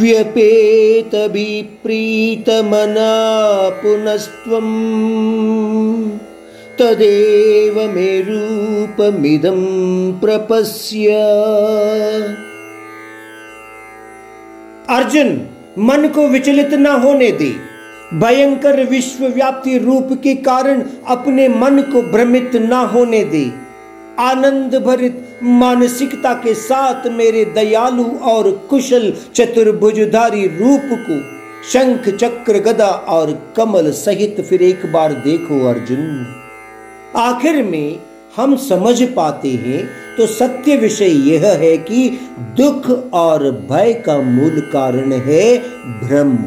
व्यपेतभिप्रीतमना 0.01 0.89
पुनस्त्वम् 3.71 4.75
तदेव 6.79 7.91
मे 7.91 8.21
रूपमिदं 8.21 9.61
प्रपश्य 10.13 11.09
अर्जुन, 14.91 15.47
मन 15.79 16.09
को 16.09 16.29
विचलित 16.29 16.75
न 16.75 16.87
होने 16.87 17.33
दे। 17.33 17.55
भयंकर 18.15 18.85
विश्वव्याप्ति 18.85 19.79
रूप 19.79 20.09
के 20.13 20.35
कारण 20.35 20.83
अपने 21.07 21.49
मन 21.49 21.81
को 21.81 22.03
भ्रमित 22.03 22.51
न 22.55 22.73
होने 22.73 23.25
दे। 23.25 23.53
आनंद 24.19 24.75
भरित 24.75 25.41
मानसिकता 25.43 26.35
के 26.35 26.55
साथ 26.55 27.07
मेरे 27.07 27.45
दयालु 27.45 28.05
और 28.05 28.51
कुशल 28.71 29.13
चतुर्भुजधारी 29.35 30.47
रूप 30.47 30.83
को 30.93 31.21
शंख, 31.69 32.09
चक्र, 32.09 32.59
गदा 32.59 32.89
और 32.89 33.53
कमल 33.57 33.91
सहित 33.91 34.41
फिर 34.41 34.63
एक 34.63 34.93
बार 34.93 35.13
देखो 35.13 35.69
अर्जुन। 35.69 36.27
आखिर 37.17 37.63
में 37.63 37.99
हम 38.37 38.57
समझ 38.57 39.03
पाते 39.03 39.51
हैं 39.51 40.08
तो 40.19 40.27
सत्य 40.27 40.77
विषय 40.77 41.11
यह 41.31 41.47
है 41.47 41.77
कि 41.77 42.09
दुख 42.41 43.13
और 43.13 43.51
भय 43.71 43.93
का 43.93 44.19
मूल 44.19 44.61
कारण 44.61 45.13
है 45.13 45.59
भ्रम। 46.01 46.39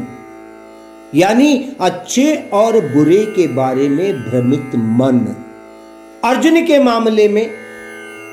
यानी 1.14 1.76
अच्छे 1.80 2.50
और 2.52 2.80
बुरे 2.80 3.24
के 3.26 3.46
बारे 3.46 3.88
में 3.88 4.22
भ्रमित 4.22 4.70
मन। 4.76 5.36
अर्जुन 6.24 6.66
के 6.66 6.78
मामले 6.78 7.28
में 7.28 7.50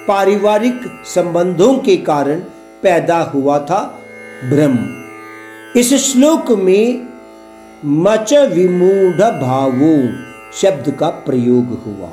पारिवारिक 0.08 0.82
संबंधों 1.06 1.74
के 1.78 1.98
कारण 1.98 2.40
पैदा 2.84 3.20
हुआ 3.22 3.60
था 3.60 4.00
भ्रम। 4.50 4.78
इस 5.80 5.94
श्लोक 5.94 6.52
में 6.52 7.08
मच 7.86 8.34
विमूढ़ 8.34 9.22
भावो 9.42 10.10
शब्द 10.54 10.96
का 11.00 11.10
प्रयोग 11.10 11.84
हुआ। 11.86 12.12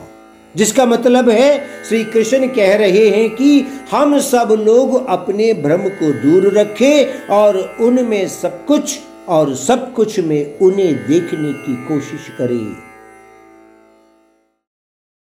जिसका 0.57 0.87
मतलब 0.87 1.29
है, 1.29 1.59
श्री 1.89 2.05
कृष्ण 2.05 2.49
कह 2.49 2.75
रहे 2.77 3.09
हैं 3.09 3.29
कि 3.31 3.67
हम 3.91 4.19
सब 4.21 4.57
लोग 4.67 5.07
अपने 5.07 5.53
भ्रम 5.55 5.89
को 5.89 6.13
दूर 6.13 6.53
रखें 6.59 7.27
और 7.27 7.59
उनमें 7.81 8.29
सब 8.29 8.65
कुछ 8.67 8.99
और 9.29 9.55
सब 9.55 9.93
कुछ 9.93 10.19
में 10.21 10.59
उन्हें 10.59 10.95
देखने 11.07 11.53
की 11.53 11.77
कोशिश 11.89 12.29
करें। 12.39 12.96